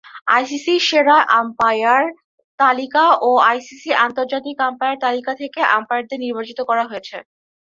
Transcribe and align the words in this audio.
আইসিসি’র 0.35 0.81
সেরা 0.87 1.17
আম্পায়ার 1.39 2.03
তালিকা 2.59 3.05
ও 3.21 3.39
আইসিসি 3.49 3.89
আন্তর্জাতিক 4.05 4.57
আম্পায়ার 4.67 4.97
তালিকা 5.05 5.31
থেকে 5.41 5.59
আম্পায়ারদের 5.77 6.19
নির্বাচিত 6.25 6.59
করা 6.69 6.83
হয়েছে। 6.89 7.17